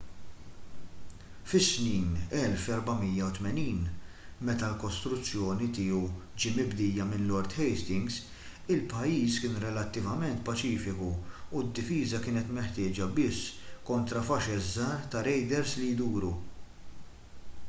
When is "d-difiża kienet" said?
11.67-12.49